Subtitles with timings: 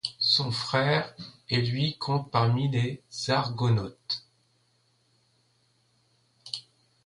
[0.17, 1.15] Son frère
[1.51, 4.25] et lui comptent parmi les Argonautes.